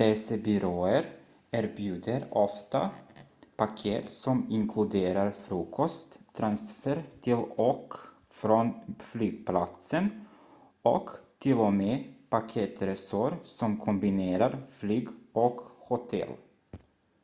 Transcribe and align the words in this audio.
resebyråer 0.00 1.04
erbjuder 1.58 2.24
ofta 2.40 2.80
paket 3.60 4.10
som 4.10 4.40
inkluderar 4.50 5.30
frukost 5.30 6.18
transfer 6.32 7.02
till 7.20 7.44
och 7.56 7.94
från 8.30 8.72
flygplatsen 8.98 10.26
och 10.82 11.10
till 11.38 11.58
och 11.58 11.72
med 11.72 12.04
paketresor 12.30 13.38
som 13.44 13.76
kombinerar 13.80 14.66
flyg 14.68 15.08
och 15.32 15.60
hotell 15.78 16.30